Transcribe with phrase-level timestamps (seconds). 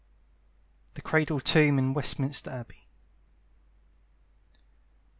[0.95, 2.87] THE CRADLE TOMB IN WESTMINSTER ABBEY.